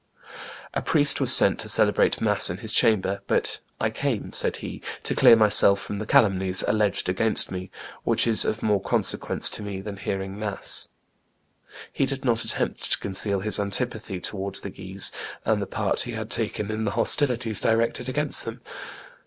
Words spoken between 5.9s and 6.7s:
the calumnies